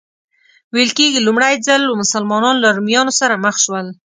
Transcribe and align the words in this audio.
ویل 0.73 0.91
کېږي 0.97 1.19
لومړی 1.21 1.55
ځل 1.67 1.81
و 1.87 1.99
مسلمانان 2.03 2.55
له 2.59 2.69
رومیانو 2.77 3.13
سره 3.19 3.41
مخ 3.45 3.55
شول. 3.63 3.87